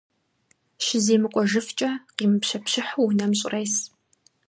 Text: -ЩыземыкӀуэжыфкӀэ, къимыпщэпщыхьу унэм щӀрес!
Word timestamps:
-ЩыземыкӀуэжыфкӀэ, 0.85 1.89
къимыпщэпщыхьу 2.17 3.05
унэм 3.07 3.31
щӀрес! 3.39 3.73